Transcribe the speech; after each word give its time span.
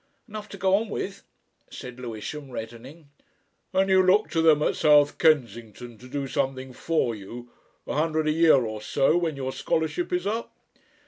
"Enough 0.27 0.49
to 0.49 0.57
go 0.57 0.73
on 0.77 0.89
with," 0.89 1.21
said 1.69 1.99
Lewisham, 1.99 2.49
reddening. 2.49 3.11
"And 3.71 3.87
you 3.87 4.01
look 4.03 4.31
to 4.31 4.41
them 4.41 4.63
at 4.63 4.75
South 4.75 5.19
Kensington, 5.19 5.99
to 5.99 6.07
do 6.07 6.25
something 6.27 6.73
for 6.73 7.13
you 7.13 7.51
a 7.85 7.93
hundred 7.93 8.27
a 8.27 8.31
year 8.31 8.55
or 8.65 8.81
so, 8.81 9.15
when 9.15 9.35
your 9.35 9.51
scholarship 9.51 10.11
is 10.11 10.25
up?" 10.25 10.55